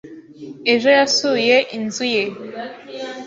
[0.73, 2.23] Ejo yasuye inzu ye.